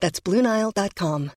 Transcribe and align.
That's 0.00 0.20
BlueNile.com. 0.20 1.32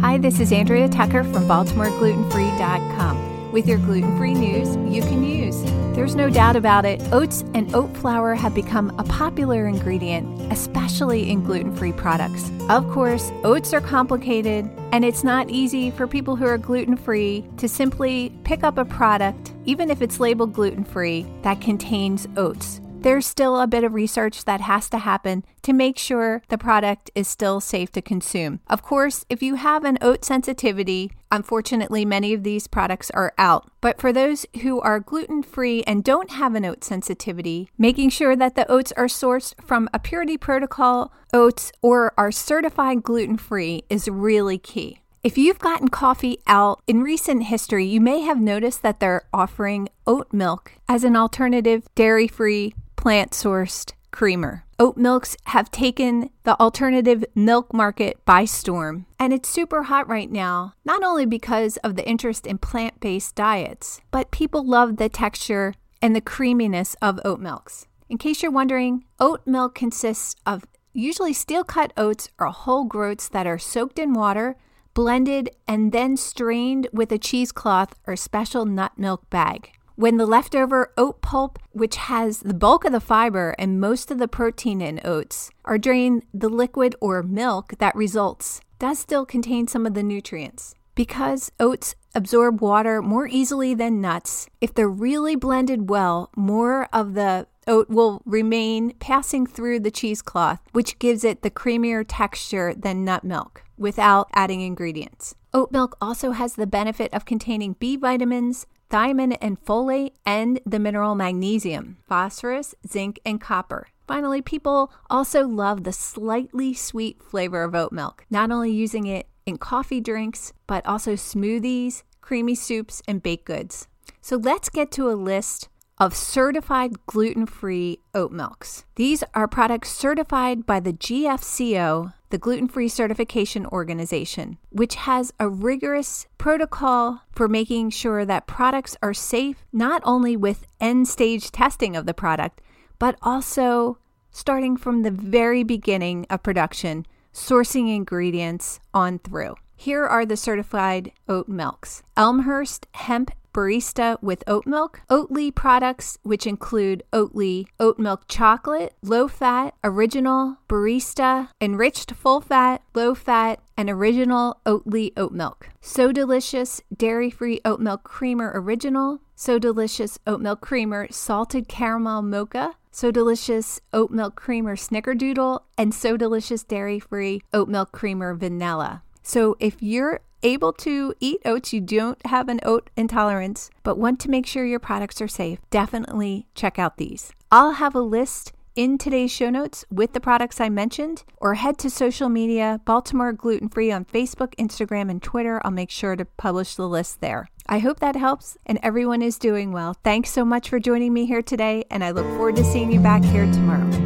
Hi, 0.00 0.18
this 0.18 0.40
is 0.40 0.52
Andrea 0.52 0.90
Tucker 0.90 1.24
from 1.24 1.48
BaltimoreGlutenFree.com 1.48 3.50
with 3.50 3.66
your 3.66 3.78
gluten 3.78 4.14
free 4.18 4.34
news 4.34 4.76
you 4.94 5.00
can 5.00 5.24
use. 5.24 5.62
There's 5.94 6.14
no 6.14 6.28
doubt 6.28 6.56
about 6.56 6.84
it, 6.84 7.00
oats 7.12 7.42
and 7.54 7.74
oat 7.74 7.96
flour 7.96 8.34
have 8.34 8.54
become 8.54 8.90
a 8.98 9.04
popular 9.04 9.66
ingredient, 9.66 10.52
especially 10.52 11.30
in 11.30 11.42
gluten 11.42 11.74
free 11.74 11.92
products. 11.92 12.50
Of 12.68 12.86
course, 12.90 13.32
oats 13.44 13.72
are 13.72 13.80
complicated, 13.80 14.68
and 14.92 15.02
it's 15.02 15.24
not 15.24 15.48
easy 15.48 15.90
for 15.90 16.06
people 16.06 16.36
who 16.36 16.44
are 16.44 16.58
gluten 16.58 16.98
free 16.98 17.46
to 17.56 17.66
simply 17.66 18.30
pick 18.44 18.62
up 18.62 18.76
a 18.76 18.84
product, 18.84 19.54
even 19.64 19.90
if 19.90 20.02
it's 20.02 20.20
labeled 20.20 20.52
gluten 20.52 20.84
free, 20.84 21.24
that 21.40 21.62
contains 21.62 22.28
oats 22.36 22.82
there's 23.06 23.24
still 23.24 23.60
a 23.60 23.68
bit 23.68 23.84
of 23.84 23.94
research 23.94 24.44
that 24.46 24.60
has 24.60 24.90
to 24.90 24.98
happen 24.98 25.44
to 25.62 25.72
make 25.72 25.96
sure 25.96 26.42
the 26.48 26.58
product 26.58 27.08
is 27.14 27.28
still 27.28 27.60
safe 27.60 27.92
to 27.92 28.02
consume. 28.02 28.58
Of 28.66 28.82
course, 28.82 29.24
if 29.30 29.44
you 29.44 29.54
have 29.54 29.84
an 29.84 29.96
oat 30.02 30.24
sensitivity, 30.24 31.12
unfortunately, 31.30 32.04
many 32.04 32.34
of 32.34 32.42
these 32.42 32.66
products 32.66 33.12
are 33.12 33.32
out. 33.38 33.70
But 33.80 34.00
for 34.00 34.12
those 34.12 34.44
who 34.62 34.80
are 34.80 34.98
gluten 34.98 35.44
free 35.44 35.84
and 35.84 36.02
don't 36.02 36.32
have 36.32 36.56
an 36.56 36.64
oat 36.64 36.82
sensitivity, 36.82 37.68
making 37.78 38.10
sure 38.10 38.34
that 38.34 38.56
the 38.56 38.68
oats 38.68 38.90
are 38.96 39.06
sourced 39.06 39.54
from 39.64 39.88
a 39.94 40.00
purity 40.00 40.36
protocol 40.36 41.12
oats 41.32 41.70
or 41.82 42.12
are 42.18 42.32
certified 42.32 43.04
gluten 43.04 43.36
free 43.36 43.84
is 43.88 44.08
really 44.08 44.58
key. 44.58 44.98
If 45.22 45.38
you've 45.38 45.60
gotten 45.60 45.88
coffee 45.88 46.38
out 46.48 46.82
in 46.88 47.02
recent 47.02 47.44
history, 47.44 47.84
you 47.84 48.00
may 48.00 48.22
have 48.22 48.40
noticed 48.40 48.82
that 48.82 48.98
they're 48.98 49.28
offering 49.32 49.88
oat 50.08 50.32
milk 50.32 50.72
as 50.88 51.04
an 51.04 51.14
alternative 51.14 51.86
dairy 51.94 52.26
free 52.26 52.74
plant 52.96 53.32
sourced 53.32 53.92
creamer. 54.10 54.64
Oat 54.78 54.96
milks 54.96 55.36
have 55.44 55.70
taken 55.70 56.30
the 56.44 56.58
alternative 56.60 57.24
milk 57.34 57.72
market 57.72 58.22
by 58.24 58.44
storm. 58.44 59.06
And 59.18 59.32
it's 59.32 59.48
super 59.48 59.84
hot 59.84 60.08
right 60.08 60.30
now, 60.30 60.74
not 60.84 61.02
only 61.02 61.26
because 61.26 61.76
of 61.78 61.96
the 61.96 62.08
interest 62.08 62.46
in 62.46 62.58
plant 62.58 62.98
based 63.00 63.34
diets, 63.34 64.00
but 64.10 64.30
people 64.30 64.66
love 64.66 64.96
the 64.96 65.08
texture 65.08 65.74
and 66.00 66.14
the 66.14 66.20
creaminess 66.20 66.94
of 67.00 67.20
oat 67.24 67.40
milks. 67.40 67.86
In 68.08 68.18
case 68.18 68.42
you're 68.42 68.52
wondering, 68.52 69.04
oat 69.18 69.42
milk 69.46 69.74
consists 69.74 70.36
of 70.46 70.64
usually 70.92 71.32
steel 71.32 71.64
cut 71.64 71.92
oats 71.96 72.28
or 72.38 72.46
whole 72.46 72.84
groats 72.84 73.28
that 73.28 73.46
are 73.46 73.58
soaked 73.58 73.98
in 73.98 74.14
water, 74.14 74.56
blended, 74.94 75.50
and 75.68 75.92
then 75.92 76.16
strained 76.16 76.88
with 76.92 77.12
a 77.12 77.18
cheesecloth 77.18 77.94
or 78.06 78.16
special 78.16 78.64
nut 78.64 78.92
milk 78.96 79.28
bag. 79.28 79.72
When 79.96 80.18
the 80.18 80.26
leftover 80.26 80.92
oat 80.98 81.22
pulp, 81.22 81.58
which 81.72 81.96
has 81.96 82.40
the 82.40 82.52
bulk 82.52 82.84
of 82.84 82.92
the 82.92 83.00
fiber 83.00 83.54
and 83.58 83.80
most 83.80 84.10
of 84.10 84.18
the 84.18 84.28
protein 84.28 84.82
in 84.82 85.00
oats, 85.02 85.50
are 85.64 85.78
drained, 85.78 86.22
the 86.34 86.50
liquid 86.50 86.94
or 87.00 87.22
milk 87.22 87.72
that 87.78 87.96
results 87.96 88.60
does 88.78 88.98
still 88.98 89.24
contain 89.24 89.66
some 89.66 89.86
of 89.86 89.94
the 89.94 90.02
nutrients. 90.02 90.74
Because 90.94 91.50
oats 91.58 91.94
absorb 92.14 92.60
water 92.60 93.00
more 93.00 93.26
easily 93.26 93.72
than 93.72 94.02
nuts, 94.02 94.50
if 94.60 94.74
they're 94.74 94.86
really 94.86 95.34
blended 95.34 95.88
well, 95.88 96.30
more 96.36 96.90
of 96.92 97.14
the 97.14 97.46
oat 97.66 97.88
will 97.88 98.20
remain 98.26 98.92
passing 98.98 99.46
through 99.46 99.80
the 99.80 99.90
cheesecloth, 99.90 100.60
which 100.72 100.98
gives 100.98 101.24
it 101.24 101.40
the 101.40 101.50
creamier 101.50 102.04
texture 102.06 102.74
than 102.74 103.02
nut 103.02 103.24
milk 103.24 103.62
without 103.78 104.28
adding 104.34 104.60
ingredients. 104.60 105.34
Oat 105.54 105.72
milk 105.72 105.96
also 106.02 106.32
has 106.32 106.54
the 106.54 106.66
benefit 106.66 107.12
of 107.14 107.24
containing 107.24 107.76
B 107.78 107.96
vitamins, 107.96 108.66
thiamine 108.90 109.36
and 109.40 109.62
folate, 109.64 110.12
and 110.24 110.60
the 110.64 110.78
mineral 110.78 111.14
magnesium, 111.14 111.98
phosphorus, 112.08 112.74
zinc, 112.86 113.18
and 113.24 113.40
copper. 113.40 113.88
Finally, 114.06 114.42
people 114.42 114.92
also 115.10 115.46
love 115.46 115.84
the 115.84 115.92
slightly 115.92 116.72
sweet 116.72 117.22
flavor 117.22 117.62
of 117.64 117.74
oat 117.74 117.92
milk, 117.92 118.24
not 118.30 118.50
only 118.50 118.70
using 118.70 119.06
it 119.06 119.26
in 119.44 119.58
coffee 119.58 120.00
drinks, 120.00 120.52
but 120.66 120.84
also 120.86 121.12
smoothies, 121.14 122.02
creamy 122.20 122.54
soups, 122.54 123.02
and 123.08 123.22
baked 123.22 123.44
goods. 123.44 123.88
So 124.20 124.36
let's 124.36 124.68
get 124.68 124.90
to 124.92 125.10
a 125.10 125.14
list 125.14 125.68
of 125.98 126.14
certified 126.14 127.06
gluten 127.06 127.46
free 127.46 128.00
oat 128.14 128.30
milks. 128.32 128.84
These 128.96 129.24
are 129.34 129.48
products 129.48 129.90
certified 129.90 130.66
by 130.66 130.80
the 130.80 130.92
GFCO, 130.92 132.12
the 132.30 132.38
Gluten 132.38 132.68
Free 132.68 132.88
Certification 132.88 133.66
Organization, 133.66 134.58
which 134.70 134.94
has 134.96 135.32
a 135.38 135.48
rigorous 135.48 136.26
protocol 136.38 137.22
for 137.30 137.48
making 137.48 137.90
sure 137.90 138.24
that 138.24 138.46
products 138.46 138.96
are 139.02 139.14
safe, 139.14 139.64
not 139.72 140.02
only 140.04 140.36
with 140.36 140.66
end 140.80 141.08
stage 141.08 141.50
testing 141.50 141.96
of 141.96 142.06
the 142.06 142.14
product, 142.14 142.60
but 142.98 143.16
also 143.22 143.98
starting 144.30 144.76
from 144.76 145.02
the 145.02 145.10
very 145.10 145.62
beginning 145.62 146.26
of 146.28 146.42
production, 146.42 147.06
sourcing 147.32 147.94
ingredients 147.94 148.80
on 148.92 149.18
through. 149.18 149.54
Here 149.76 150.04
are 150.04 150.26
the 150.26 150.36
certified 150.36 151.12
oat 151.28 151.48
milks 151.48 152.02
Elmhurst 152.16 152.86
Hemp 152.92 153.30
barista 153.56 154.22
with 154.22 154.44
oat 154.46 154.66
milk, 154.66 155.00
Oatly 155.08 155.52
products, 155.52 156.18
which 156.22 156.46
include 156.46 157.02
Oatly 157.12 157.66
oat 157.80 157.98
milk 157.98 158.24
chocolate, 158.28 158.92
low 159.02 159.26
fat, 159.26 159.74
original, 159.82 160.58
barista, 160.68 161.48
enriched 161.58 162.12
full 162.12 162.42
fat, 162.42 162.82
low 162.94 163.14
fat, 163.14 163.60
and 163.76 163.88
original 163.88 164.60
Oatly 164.66 165.12
oat 165.16 165.32
milk. 165.32 165.70
So 165.80 166.12
delicious 166.12 166.82
dairy 166.94 167.30
free 167.30 167.60
oat 167.64 167.80
milk 167.80 168.04
creamer 168.04 168.52
original, 168.54 169.20
so 169.34 169.58
delicious 169.58 170.18
oat 170.26 170.42
milk 170.42 170.60
creamer 170.60 171.08
salted 171.10 171.66
caramel 171.66 172.20
mocha. 172.20 172.74
So 172.90 173.10
delicious 173.10 173.80
oat 173.92 174.10
milk 174.10 174.36
creamer 174.36 174.76
snickerdoodle 174.76 175.60
and 175.76 175.94
so 175.94 176.16
delicious 176.16 176.62
dairy 176.62 176.98
free 176.98 177.42
oat 177.52 177.68
milk 177.68 177.92
creamer 177.92 178.34
vanilla. 178.34 179.02
So 179.26 179.56
if 179.58 179.82
you're 179.82 180.20
able 180.44 180.72
to 180.74 181.12
eat 181.18 181.40
oats, 181.44 181.72
you 181.72 181.80
don't 181.80 182.24
have 182.26 182.48
an 182.48 182.60
oat 182.62 182.90
intolerance, 182.96 183.70
but 183.82 183.98
want 183.98 184.20
to 184.20 184.30
make 184.30 184.46
sure 184.46 184.64
your 184.64 184.78
products 184.78 185.20
are 185.20 185.26
safe, 185.26 185.58
definitely 185.68 186.46
check 186.54 186.78
out 186.78 186.96
these. 186.96 187.32
I'll 187.50 187.72
have 187.72 187.96
a 187.96 188.00
list 188.00 188.52
in 188.76 188.98
today's 188.98 189.32
show 189.32 189.50
notes 189.50 189.84
with 189.90 190.12
the 190.12 190.20
products 190.20 190.60
I 190.60 190.68
mentioned, 190.68 191.24
or 191.38 191.54
head 191.54 191.76
to 191.78 191.90
social 191.90 192.28
media, 192.28 192.80
Baltimore 192.84 193.32
Gluten 193.32 193.68
Free 193.68 193.90
on 193.90 194.04
Facebook, 194.04 194.54
Instagram, 194.60 195.10
and 195.10 195.20
Twitter. 195.20 195.60
I'll 195.64 195.72
make 195.72 195.90
sure 195.90 196.14
to 196.14 196.24
publish 196.24 196.76
the 196.76 196.88
list 196.88 197.20
there. 197.20 197.48
I 197.68 197.80
hope 197.80 197.98
that 197.98 198.14
helps 198.14 198.56
and 198.64 198.78
everyone 198.80 199.22
is 199.22 199.40
doing 199.40 199.72
well. 199.72 199.96
Thanks 200.04 200.30
so 200.30 200.44
much 200.44 200.68
for 200.68 200.78
joining 200.78 201.12
me 201.12 201.26
here 201.26 201.42
today, 201.42 201.82
and 201.90 202.04
I 202.04 202.12
look 202.12 202.26
forward 202.36 202.54
to 202.56 202.64
seeing 202.64 202.92
you 202.92 203.00
back 203.00 203.24
here 203.24 203.50
tomorrow. 203.52 204.05